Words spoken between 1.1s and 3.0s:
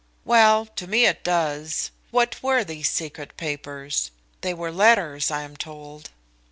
does. What were these